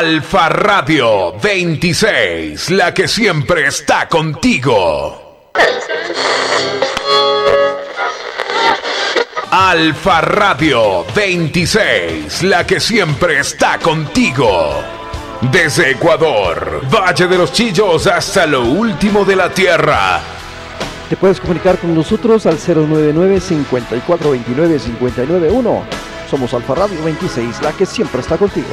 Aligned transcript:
Alfa 0.00 0.48
Radio 0.48 1.34
26, 1.42 2.70
la 2.70 2.94
que 2.94 3.06
siempre 3.06 3.66
está 3.66 4.08
contigo. 4.08 5.50
Alfa 9.50 10.22
Radio 10.22 11.04
26, 11.14 12.44
la 12.44 12.66
que 12.66 12.80
siempre 12.80 13.40
está 13.40 13.78
contigo. 13.78 14.82
Desde 15.52 15.90
Ecuador, 15.90 16.80
Valle 16.90 17.26
de 17.26 17.36
los 17.36 17.52
Chillos 17.52 18.06
hasta 18.06 18.46
lo 18.46 18.64
último 18.64 19.26
de 19.26 19.36
la 19.36 19.50
Tierra. 19.50 20.20
Te 21.10 21.16
puedes 21.18 21.38
comunicar 21.38 21.76
con 21.76 21.94
nosotros 21.94 22.46
al 22.46 22.56
099 22.56 23.38
5429 23.38 24.78
591. 24.78 25.82
Somos 26.30 26.54
Alfa 26.54 26.74
Radio 26.74 27.04
26, 27.04 27.60
la 27.60 27.72
que 27.72 27.84
siempre 27.84 28.22
está 28.22 28.38
contigo. 28.38 28.68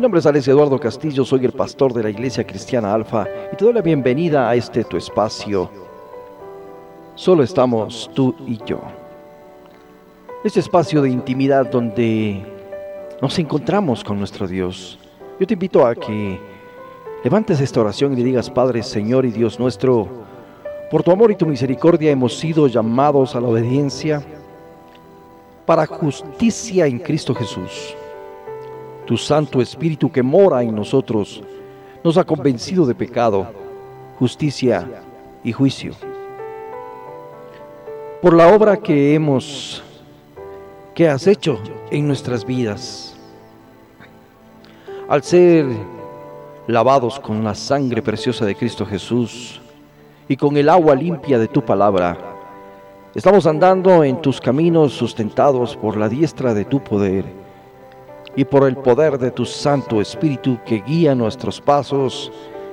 Mi 0.00 0.02
nombre 0.02 0.20
es 0.20 0.24
Alex 0.24 0.48
Eduardo 0.48 0.80
Castillo, 0.80 1.26
soy 1.26 1.44
el 1.44 1.52
pastor 1.52 1.92
de 1.92 2.02
la 2.02 2.08
Iglesia 2.08 2.46
Cristiana 2.46 2.94
Alfa 2.94 3.26
y 3.52 3.56
te 3.56 3.66
doy 3.66 3.74
la 3.74 3.82
bienvenida 3.82 4.48
a 4.48 4.54
este 4.54 4.82
tu 4.82 4.96
espacio. 4.96 5.70
Solo 7.16 7.42
estamos 7.42 8.10
tú 8.14 8.34
y 8.46 8.58
yo. 8.64 8.80
Este 10.42 10.60
espacio 10.60 11.02
de 11.02 11.10
intimidad 11.10 11.70
donde 11.70 12.42
nos 13.20 13.38
encontramos 13.38 14.02
con 14.02 14.18
nuestro 14.18 14.48
Dios. 14.48 14.98
Yo 15.38 15.46
te 15.46 15.52
invito 15.52 15.84
a 15.84 15.94
que 15.94 16.40
levantes 17.22 17.60
esta 17.60 17.82
oración 17.82 18.14
y 18.14 18.16
le 18.16 18.24
digas, 18.24 18.48
Padre, 18.48 18.82
Señor 18.82 19.26
y 19.26 19.32
Dios 19.32 19.60
nuestro, 19.60 20.08
por 20.90 21.02
tu 21.02 21.10
amor 21.10 21.30
y 21.30 21.36
tu 21.36 21.44
misericordia 21.44 22.10
hemos 22.10 22.38
sido 22.38 22.68
llamados 22.68 23.36
a 23.36 23.40
la 23.42 23.48
obediencia 23.48 24.22
para 25.66 25.84
justicia 25.84 26.86
en 26.86 27.00
Cristo 27.00 27.34
Jesús. 27.34 27.94
Tu 29.10 29.16
Santo 29.16 29.60
Espíritu 29.60 30.08
que 30.12 30.22
mora 30.22 30.62
en 30.62 30.72
nosotros 30.72 31.42
nos 32.04 32.16
ha 32.16 32.22
convencido 32.22 32.86
de 32.86 32.94
pecado, 32.94 33.44
justicia 34.20 34.86
y 35.42 35.50
juicio. 35.50 35.94
Por 38.22 38.34
la 38.34 38.54
obra 38.54 38.76
que 38.76 39.12
hemos, 39.12 39.82
que 40.94 41.08
has 41.08 41.26
hecho 41.26 41.58
en 41.90 42.06
nuestras 42.06 42.44
vidas, 42.44 43.16
al 45.08 45.24
ser 45.24 45.66
lavados 46.68 47.18
con 47.18 47.42
la 47.42 47.56
sangre 47.56 48.02
preciosa 48.02 48.46
de 48.46 48.54
Cristo 48.54 48.86
Jesús 48.86 49.60
y 50.28 50.36
con 50.36 50.56
el 50.56 50.68
agua 50.68 50.94
limpia 50.94 51.36
de 51.36 51.48
tu 51.48 51.64
palabra, 51.64 52.16
estamos 53.16 53.44
andando 53.48 54.04
en 54.04 54.22
tus 54.22 54.40
caminos 54.40 54.92
sustentados 54.92 55.74
por 55.74 55.96
la 55.96 56.08
diestra 56.08 56.54
de 56.54 56.64
tu 56.64 56.78
poder 56.78 57.39
y 58.36 58.44
por 58.44 58.66
el 58.66 58.76
poder 58.76 59.18
de 59.18 59.30
tu 59.30 59.44
Santo 59.44 60.00
Espíritu 60.00 60.58
que 60.64 60.82
guía 60.82 61.14
nuestros 61.14 61.60
pasos 61.60 62.30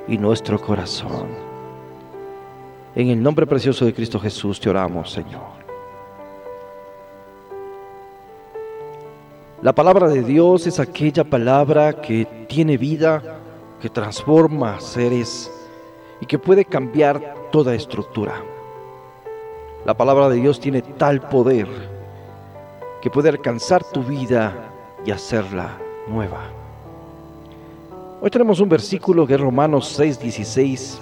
y 0.07 0.17
nuestro 0.17 0.59
corazón. 0.59 1.27
En 2.95 3.09
el 3.09 3.21
nombre 3.21 3.45
precioso 3.45 3.85
de 3.85 3.93
Cristo 3.93 4.19
Jesús 4.19 4.59
te 4.59 4.69
oramos, 4.69 5.11
Señor. 5.11 5.57
La 9.61 9.73
palabra 9.73 10.07
de 10.07 10.23
Dios 10.23 10.67
es 10.67 10.79
aquella 10.79 11.23
palabra 11.23 11.93
que 11.93 12.45
tiene 12.47 12.77
vida, 12.77 13.39
que 13.81 13.89
transforma 13.89 14.79
seres 14.79 15.51
y 16.21 16.25
que 16.25 16.37
puede 16.37 16.65
cambiar 16.65 17.35
toda 17.51 17.73
estructura. 17.73 18.35
La 19.85 19.95
palabra 19.95 20.29
de 20.29 20.35
Dios 20.35 20.59
tiene 20.59 20.81
tal 20.81 21.21
poder 21.21 21.67
que 23.01 23.09
puede 23.09 23.29
alcanzar 23.29 23.83
tu 23.83 24.03
vida 24.03 24.71
hacerla 25.11 25.77
nueva. 26.07 26.49
Hoy 28.19 28.29
tenemos 28.29 28.59
un 28.59 28.69
versículo 28.69 29.27
que 29.27 29.35
es 29.35 29.39
Romanos 29.39 29.99
6:16, 29.99 30.99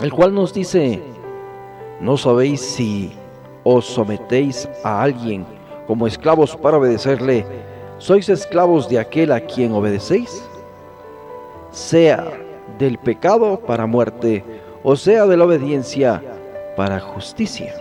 el 0.00 0.12
cual 0.12 0.34
nos 0.34 0.52
dice, 0.52 1.00
¿no 2.00 2.16
sabéis 2.16 2.60
si 2.60 3.12
os 3.62 3.86
sometéis 3.86 4.68
a 4.82 5.02
alguien 5.02 5.46
como 5.86 6.06
esclavos 6.06 6.56
para 6.56 6.78
obedecerle, 6.78 7.46
sois 7.98 8.28
esclavos 8.28 8.88
de 8.88 8.98
aquel 8.98 9.32
a 9.32 9.40
quien 9.40 9.72
obedecéis? 9.72 10.42
Sea 11.70 12.24
del 12.78 12.98
pecado 12.98 13.60
para 13.60 13.86
muerte, 13.86 14.44
o 14.82 14.96
sea 14.96 15.26
de 15.26 15.36
la 15.36 15.44
obediencia 15.44 16.22
para 16.76 16.98
justicia. 16.98 17.72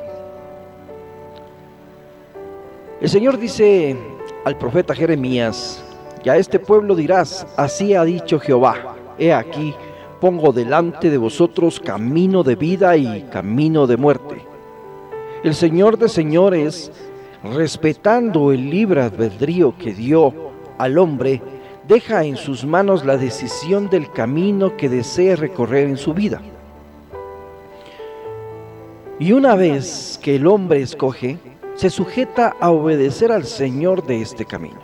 El 3.01 3.09
Señor 3.09 3.37
dice 3.37 3.97
al 4.45 4.57
profeta 4.57 4.95
Jeremías, 4.95 5.83
y 6.23 6.29
a 6.29 6.37
este 6.37 6.59
pueblo 6.59 6.95
dirás, 6.95 7.47
así 7.57 7.93
ha 7.93 8.03
dicho 8.03 8.39
Jehová, 8.39 8.95
he 9.17 9.33
aquí, 9.33 9.73
pongo 10.19 10.51
delante 10.51 11.09
de 11.09 11.17
vosotros 11.17 11.79
camino 11.79 12.43
de 12.43 12.55
vida 12.55 12.97
y 12.97 13.23
camino 13.31 13.87
de 13.87 13.97
muerte. 13.97 14.41
El 15.43 15.55
Señor 15.55 15.97
de 15.97 16.09
señores, 16.09 16.91
respetando 17.43 18.51
el 18.51 18.69
libre 18.69 19.01
albedrío 19.01 19.73
que 19.77 19.93
dio 19.93 20.33
al 20.77 20.97
hombre, 20.97 21.41
deja 21.87 22.23
en 22.25 22.35
sus 22.35 22.65
manos 22.65 23.05
la 23.05 23.17
decisión 23.17 23.89
del 23.89 24.11
camino 24.11 24.75
que 24.75 24.89
desee 24.89 25.35
recorrer 25.35 25.87
en 25.87 25.97
su 25.97 26.13
vida. 26.13 26.41
Y 29.19 29.31
una 29.31 29.55
vez 29.55 30.19
que 30.21 30.35
el 30.35 30.47
hombre 30.47 30.81
escoge, 30.81 31.37
se 31.79 31.89
sujeta 31.89 32.57
a 32.59 32.71
obedecer 32.71 33.31
al 33.31 33.45
Señor 33.45 34.05
de 34.05 34.21
este 34.21 34.43
camino. 34.43 34.79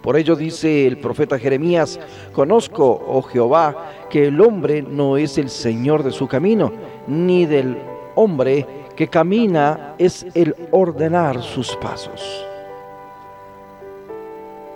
Por 0.00 0.16
ello 0.16 0.36
dice 0.36 0.86
el 0.86 0.98
profeta 0.98 1.40
Jeremías, 1.40 1.98
conozco, 2.32 3.02
oh 3.04 3.20
Jehová, 3.22 3.90
que 4.08 4.28
el 4.28 4.40
hombre 4.40 4.80
no 4.80 5.16
es 5.16 5.38
el 5.38 5.50
Señor 5.50 6.04
de 6.04 6.12
su 6.12 6.28
camino, 6.28 6.70
ni 7.08 7.46
del 7.46 7.76
hombre 8.14 8.64
que 8.94 9.08
camina 9.08 9.96
es 9.98 10.24
el 10.34 10.54
ordenar 10.70 11.42
sus 11.42 11.74
pasos. 11.78 12.46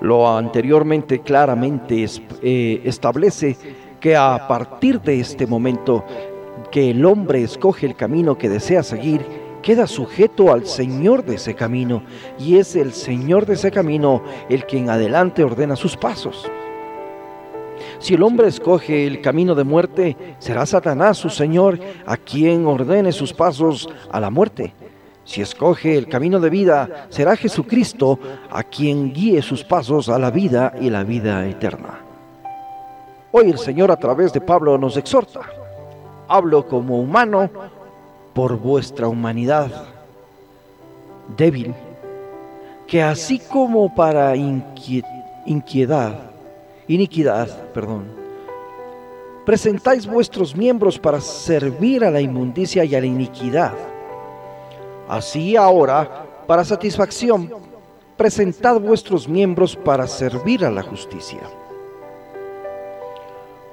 Lo 0.01 0.29
anteriormente 0.29 1.21
claramente 1.21 2.05
eh, 2.43 2.81
establece 2.83 3.57
que 4.01 4.17
a 4.17 4.49
partir 4.49 5.01
de 5.01 5.21
este 5.21 5.47
momento 5.47 6.05
que 6.73 6.91
el 6.91 7.07
hombre 7.07 7.45
escoge 7.45 7.87
el 7.87 7.95
camino 7.95 8.37
que 8.37 8.49
desea 8.49 8.83
seguir, 8.83 9.44
queda 9.65 9.87
sujeto 9.87 10.53
al 10.53 10.67
Señor 10.67 11.25
de 11.25 11.37
ese 11.37 11.55
camino 11.55 12.03
y 12.39 12.59
es 12.59 12.77
el 12.77 12.93
Señor 12.93 13.47
de 13.47 13.55
ese 13.55 13.71
camino 13.71 14.23
el 14.51 14.67
que 14.67 14.77
en 14.77 14.91
adelante 14.91 15.43
ordena 15.43 15.75
sus 15.75 15.97
pasos. 15.97 16.51
Si 17.99 18.13
el 18.13 18.23
hombre 18.23 18.49
escoge 18.49 19.07
el 19.07 19.23
camino 19.23 19.55
de 19.55 19.65
muerte, 19.65 20.17
será 20.39 20.67
Satanás 20.67 21.17
su 21.17 21.31
Señor 21.31 21.81
a 22.05 22.19
quien 22.19 22.67
ordene 22.67 23.11
sus 23.11 23.33
pasos 23.33 23.89
a 24.13 24.21
la 24.21 24.29
muerte. 24.29 24.75
Si 25.25 25.41
escoge 25.41 25.97
el 25.97 26.09
camino 26.09 26.41
de 26.41 26.51
vida, 26.51 27.07
será 27.09 27.35
Jesucristo 27.35 28.19
a 28.51 28.63
quien 28.65 29.15
guíe 29.15 29.41
sus 29.41 29.65
pasos 29.65 30.11
a 30.11 30.19
la 30.19 30.31
vida 30.31 30.75
y 30.79 30.91
la 30.91 31.05
vida 31.05 31.47
eterna. 31.49 32.01
Hoy 33.33 33.51
el 33.51 33.59
Señor 33.59 33.91
a 33.91 33.97
través 33.97 34.31
de 34.35 34.43
Pablo 34.43 34.77
nos 34.77 34.99
exhorta. 34.99 35.41
Hablo 36.29 36.67
como 36.67 37.01
humano 37.01 37.49
por 38.35 38.59
vuestra 38.59 39.09
humanidad 39.09 39.71
débil, 41.37 41.75
que 42.87 43.03
así 43.03 43.39
como 43.39 43.95
para 43.95 44.37
inquietud, 44.37 45.09
iniquidad, 45.47 46.19
perdón, 47.73 48.05
presentáis 49.47 50.07
vuestros 50.07 50.55
miembros 50.55 50.99
para 50.99 51.21
servir 51.21 52.05
a 52.05 52.11
la 52.11 52.21
inmundicia 52.21 52.85
y 52.85 52.95
a 52.95 53.01
la 53.01 53.07
iniquidad 53.07 53.73
Así 55.09 55.57
ahora, 55.57 56.25
para 56.47 56.65
satisfacción, 56.65 57.51
presentad 58.17 58.81
vuestros 58.81 59.29
miembros 59.29 59.77
para 59.77 60.07
servir 60.07 60.65
a 60.65 60.71
la 60.71 60.83
justicia. 60.83 61.41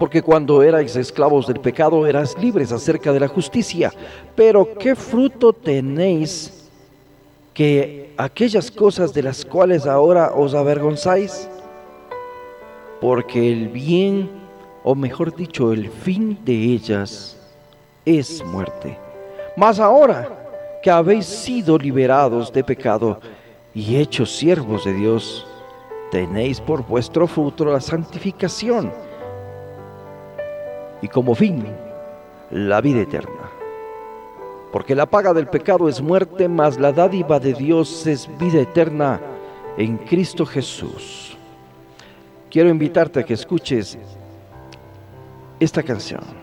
Porque 0.01 0.24
cuando 0.24 0.63
erais 0.63 0.95
esclavos 0.95 1.45
del 1.45 1.59
pecado 1.59 2.07
eras 2.07 2.36
libres 2.36 2.71
acerca 2.71 3.13
de 3.13 3.19
la 3.19 3.27
justicia. 3.27 3.94
Pero 4.36 4.68
¿qué 4.80 4.95
fruto 4.95 5.53
tenéis 5.53 6.68
que 7.53 8.12
aquellas 8.18 8.71
cosas 8.71 9.13
de 9.13 9.21
las 9.21 9.45
cuales 9.45 9.86
ahora 9.86 10.31
os 10.33 10.56
avergonzáis? 10.56 11.48
Porque 13.00 13.51
el 13.51 13.68
bien, 13.68 14.27
o 14.83 14.95
mejor 14.95 15.36
dicho, 15.36 15.71
el 15.71 15.88
fin 15.88 16.36
de 16.44 16.53
ellas 16.53 17.38
es 18.03 18.44
muerte. 18.44 18.98
Mas 19.56 19.80
ahora, 19.80 20.80
que 20.81 20.89
habéis 20.89 21.27
sido 21.27 21.77
liberados 21.77 22.51
de 22.51 22.63
pecado 22.63 23.19
y 23.75 23.98
hechos 23.98 24.36
siervos 24.36 24.83
de 24.83 24.95
Dios, 24.95 25.45
tenéis 26.09 26.59
por 26.59 26.83
vuestro 26.88 27.27
fruto 27.27 27.65
la 27.65 27.80
santificación 27.80 28.92
y 31.01 31.07
como 31.07 31.36
fin 31.36 31.65
la 32.51 32.81
vida 32.81 33.01
eterna. 33.01 33.50
Porque 34.71 34.95
la 34.95 35.06
paga 35.06 35.33
del 35.33 35.48
pecado 35.48 35.89
es 35.89 36.01
muerte, 36.01 36.48
mas 36.48 36.80
la 36.80 36.92
dádiva 36.92 37.39
de 37.39 37.53
Dios 37.53 38.07
es 38.07 38.30
vida 38.38 38.62
eterna 38.62 39.19
en 39.77 39.98
Cristo 39.98 40.45
Jesús. 40.45 41.38
Quiero 42.50 42.69
invitarte 42.69 43.19
a 43.19 43.24
que 43.24 43.33
escuches 43.33 43.98
esta 45.59 45.83
canción. 45.83 46.40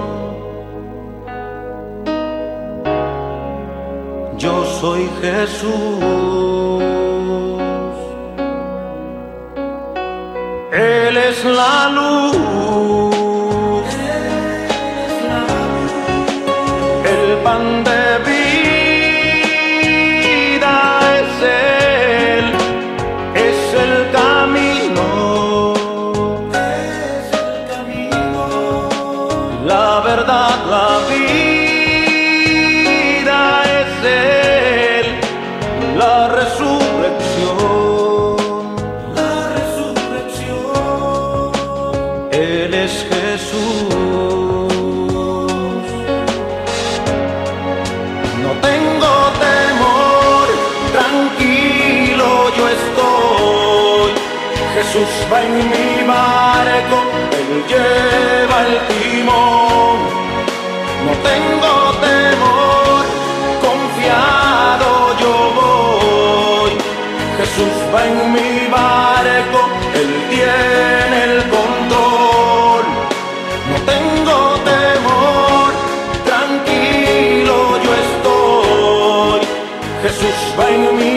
Yo 4.37 4.65
soy 4.79 5.09
Jesús. 5.21 6.03
Él 10.71 11.17
es 11.17 11.45
la 11.45 11.89
luz. 11.89 12.66
Va 55.31 55.43
en 55.43 55.57
mi 55.57 56.07
barco, 56.07 56.97
él 57.39 57.63
lleva 57.69 58.57
el 58.67 58.75
timón. 58.89 59.97
No 61.05 61.13
tengo 61.29 61.73
temor, 62.07 63.03
confiado 63.61 64.89
yo 65.21 65.33
voy. 65.59 66.71
Jesús 67.37 67.75
va 67.93 68.05
en 68.07 68.33
mi 68.33 68.67
barco, 68.71 69.59
él 69.93 70.11
tiene 70.29 71.17
el 71.29 71.43
control. 71.49 72.83
No 73.69 73.77
tengo 73.93 74.37
temor, 74.73 75.69
tranquilo 76.25 77.77
yo 77.83 77.91
estoy. 78.05 79.41
Jesús 80.01 80.37
va 80.59 80.69
en 80.69 80.97
mi 80.97 81.16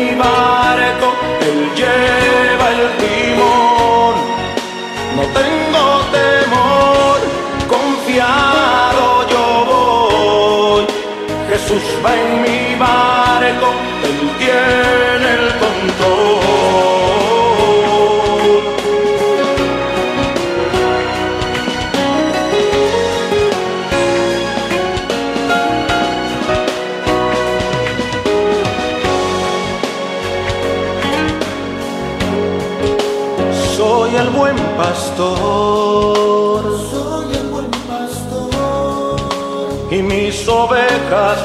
ovejas 41.11 41.38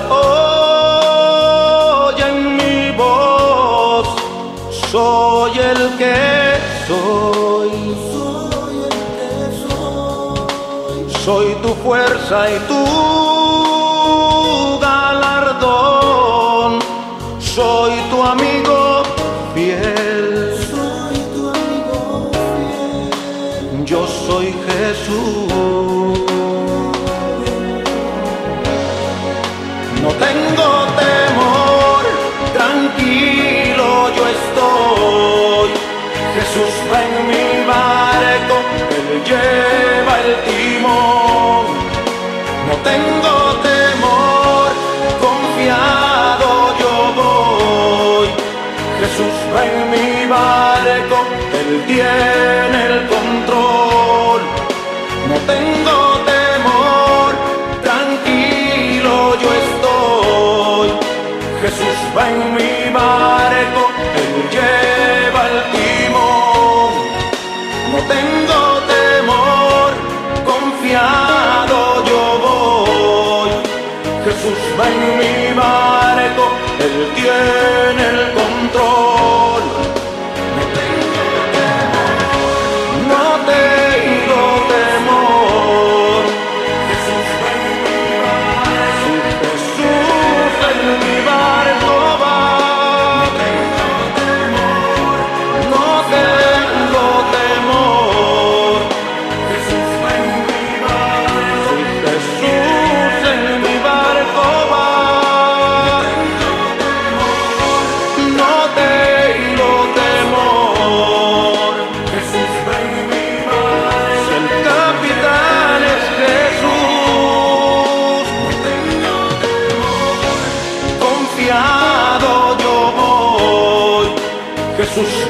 oyen 2.14 2.36
mi 2.58 2.92
voz. 2.98 4.08
Soy 4.92 5.60
el 5.60 5.98
que 5.98 6.58
soy. 6.88 7.96
Soy 8.12 8.76
el 8.84 8.98
que 9.18 9.32
soy. 9.68 11.06
Soy 11.26 11.48
tu 11.62 11.70
fuerza 11.84 12.38
y 12.52 12.58
tu 12.68 13.25
No 30.06 30.12
tengo 30.12 30.70
temor, 31.02 32.04
tranquilo 32.54 33.88
yo 34.16 34.24
estoy. 34.38 35.70
Jesús 36.36 36.74
va 36.92 37.00
en 37.10 37.16
mi 37.32 37.48
barco, 37.66 38.56
Él 38.98 39.08
lleva 39.30 40.14
el 40.26 40.32
timón. 40.48 41.66
No 42.68 42.76
tengo 42.90 43.34
temor, 43.72 44.68
confiado 45.26 46.50
yo 46.82 46.94
voy. 47.22 48.28
Jesús 49.00 49.36
va 49.56 49.62
en 49.66 49.80
mi 49.90 50.28
barco, 50.28 51.18
Él 51.60 51.84
tiene 51.88 52.80
el 52.92 53.08
control. 53.08 54.42
No 55.30 55.36
tengo 55.52 55.75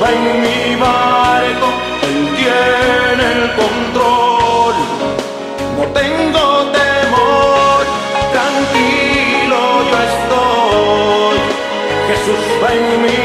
En 0.07 0.41
mi 0.41 0.75
barco, 0.75 1.67
Él 2.03 2.29
tiene 2.35 3.23
el 3.31 3.43
control. 3.55 4.75
No 5.77 5.83
tengo 5.99 6.43
temor, 6.79 7.81
tranquilo 8.31 9.59
yo 9.89 9.97
estoy. 10.11 11.37
Jesús 12.07 12.43
va 12.61 12.69
en 12.73 13.01
mi 13.01 13.24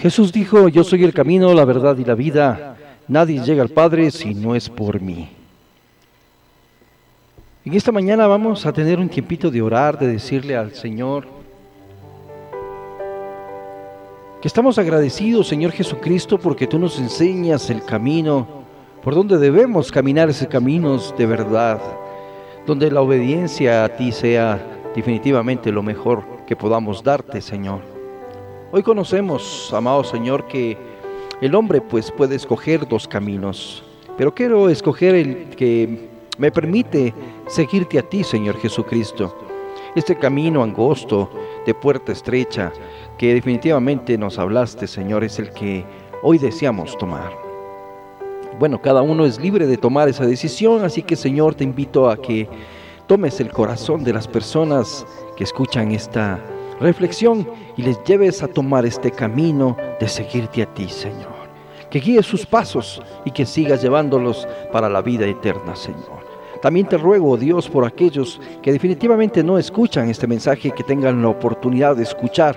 Jesús 0.00 0.32
dijo, 0.32 0.68
yo 0.68 0.82
soy 0.82 1.04
el 1.04 1.12
camino, 1.12 1.52
la 1.52 1.66
verdad 1.66 1.96
y 1.98 2.06
la 2.06 2.14
vida. 2.14 2.76
Nadie 3.06 3.42
llega 3.42 3.62
al 3.62 3.68
Padre 3.68 4.10
si 4.10 4.34
no 4.34 4.54
es 4.54 4.70
por 4.70 4.98
mí. 4.98 5.28
En 7.66 7.74
esta 7.74 7.92
mañana 7.92 8.26
vamos 8.26 8.64
a 8.64 8.72
tener 8.72 8.98
un 8.98 9.10
tiempito 9.10 9.50
de 9.50 9.60
orar, 9.60 9.98
de 9.98 10.06
decirle 10.06 10.56
al 10.56 10.72
Señor 10.72 11.26
que 14.40 14.48
estamos 14.48 14.78
agradecidos, 14.78 15.48
Señor 15.48 15.72
Jesucristo, 15.72 16.38
porque 16.38 16.66
tú 16.66 16.78
nos 16.78 16.98
enseñas 16.98 17.68
el 17.68 17.84
camino 17.84 18.48
por 19.04 19.14
donde 19.14 19.36
debemos 19.36 19.92
caminar 19.92 20.30
ese 20.30 20.48
camino 20.48 20.96
de 20.96 21.26
verdad, 21.26 21.78
donde 22.66 22.90
la 22.90 23.02
obediencia 23.02 23.84
a 23.84 23.90
ti 23.90 24.12
sea 24.12 24.66
definitivamente 24.94 25.70
lo 25.70 25.82
mejor 25.82 26.24
que 26.46 26.56
podamos 26.56 27.04
darte, 27.04 27.42
Señor. 27.42 27.99
Hoy 28.72 28.84
conocemos, 28.84 29.72
amado 29.74 30.04
Señor, 30.04 30.46
que 30.46 30.78
el 31.40 31.56
hombre 31.56 31.80
pues 31.80 32.12
puede 32.12 32.36
escoger 32.36 32.86
dos 32.86 33.08
caminos, 33.08 33.82
pero 34.16 34.32
quiero 34.32 34.68
escoger 34.68 35.16
el 35.16 35.48
que 35.56 36.08
me 36.38 36.52
permite 36.52 37.12
seguirte 37.48 37.98
a 37.98 38.08
ti, 38.08 38.22
Señor 38.22 38.56
Jesucristo. 38.58 39.36
Este 39.96 40.14
camino 40.14 40.62
angosto, 40.62 41.28
de 41.66 41.74
puerta 41.74 42.12
estrecha, 42.12 42.72
que 43.18 43.34
definitivamente 43.34 44.16
nos 44.16 44.38
hablaste, 44.38 44.86
Señor, 44.86 45.24
es 45.24 45.40
el 45.40 45.50
que 45.50 45.84
hoy 46.22 46.38
deseamos 46.38 46.96
tomar. 46.96 47.32
Bueno, 48.60 48.80
cada 48.80 49.02
uno 49.02 49.26
es 49.26 49.40
libre 49.40 49.66
de 49.66 49.78
tomar 49.78 50.08
esa 50.08 50.26
decisión, 50.26 50.84
así 50.84 51.02
que 51.02 51.16
Señor, 51.16 51.56
te 51.56 51.64
invito 51.64 52.08
a 52.08 52.16
que 52.16 52.48
tomes 53.08 53.40
el 53.40 53.50
corazón 53.50 54.04
de 54.04 54.12
las 54.12 54.28
personas 54.28 55.04
que 55.36 55.42
escuchan 55.42 55.90
esta 55.90 56.38
reflexión 56.80 57.46
y 57.76 57.82
les 57.82 58.02
lleves 58.04 58.42
a 58.42 58.48
tomar 58.48 58.86
este 58.86 59.10
camino 59.10 59.76
de 59.98 60.08
seguirte 60.08 60.62
a 60.62 60.66
ti, 60.66 60.88
Señor. 60.88 61.40
Que 61.90 62.00
guíes 62.00 62.26
sus 62.26 62.46
pasos 62.46 63.02
y 63.24 63.30
que 63.30 63.44
sigas 63.44 63.82
llevándolos 63.82 64.46
para 64.72 64.88
la 64.88 65.02
vida 65.02 65.26
eterna, 65.26 65.76
Señor. 65.76 66.20
También 66.62 66.86
te 66.86 66.98
ruego, 66.98 67.36
Dios, 67.36 67.68
por 67.68 67.84
aquellos 67.84 68.40
que 68.62 68.72
definitivamente 68.72 69.42
no 69.42 69.58
escuchan 69.58 70.10
este 70.10 70.26
mensaje, 70.26 70.70
que 70.70 70.84
tengan 70.84 71.22
la 71.22 71.28
oportunidad 71.28 71.96
de 71.96 72.02
escuchar 72.02 72.56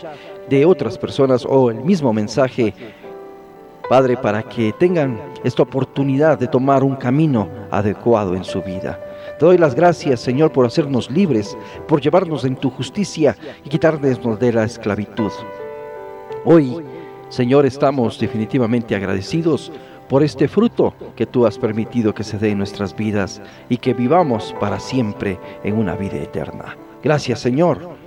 de 0.49 0.65
otras 0.65 0.97
personas 0.97 1.45
o 1.45 1.69
el 1.69 1.83
mismo 1.83 2.11
mensaje, 2.11 2.73
Padre, 3.89 4.17
para 4.17 4.43
que 4.43 4.73
tengan 4.73 5.19
esta 5.43 5.63
oportunidad 5.63 6.37
de 6.37 6.47
tomar 6.47 6.83
un 6.83 6.95
camino 6.95 7.47
adecuado 7.71 8.35
en 8.35 8.43
su 8.43 8.61
vida. 8.61 8.99
Te 9.43 9.47
doy 9.47 9.57
las 9.57 9.75
gracias, 9.75 10.21
Señor, 10.21 10.53
por 10.53 10.65
hacernos 10.65 11.11
libres, 11.11 11.57
por 11.85 11.99
llevarnos 11.99 12.45
en 12.45 12.55
tu 12.55 12.69
justicia 12.69 13.35
y 13.65 13.67
quitarnos 13.67 14.39
de 14.39 14.53
la 14.53 14.63
esclavitud. 14.63 15.33
Hoy, 16.45 16.81
Señor, 17.27 17.65
estamos 17.65 18.17
definitivamente 18.17 18.95
agradecidos 18.95 19.69
por 20.07 20.23
este 20.23 20.47
fruto 20.47 20.93
que 21.17 21.25
tú 21.25 21.45
has 21.45 21.59
permitido 21.59 22.13
que 22.13 22.23
se 22.23 22.37
dé 22.37 22.51
en 22.51 22.59
nuestras 22.59 22.95
vidas 22.95 23.41
y 23.67 23.75
que 23.75 23.93
vivamos 23.93 24.55
para 24.61 24.79
siempre 24.79 25.37
en 25.65 25.77
una 25.77 25.97
vida 25.97 26.19
eterna. 26.19 26.77
Gracias, 27.03 27.41
Señor, 27.41 27.97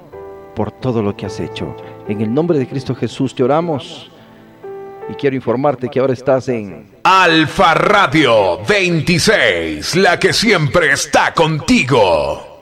por 0.55 0.73
todo 0.73 1.03
lo 1.03 1.15
que 1.19 1.27
has 1.27 1.39
hecho. 1.39 1.77
En 2.09 2.23
el 2.23 2.33
nombre 2.33 2.59
de 2.59 2.67
Cristo 2.67 2.95
Jesús 2.95 3.35
te 3.35 3.43
oramos 3.43 4.11
y 5.09 5.15
quiero 5.15 5.37
informarte 5.37 5.89
que 5.89 6.01
ahora 6.01 6.13
estás 6.13 6.49
en 6.49 6.97
Alfa 7.03 7.75
Radio 7.75 8.59
26, 8.67 9.97
la 9.97 10.19
que 10.19 10.33
siempre 10.33 10.93
está 10.93 11.33
contigo. 11.33 12.56